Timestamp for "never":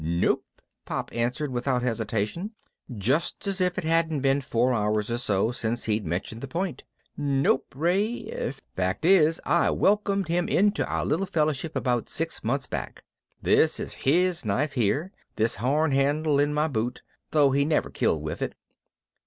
17.63-17.91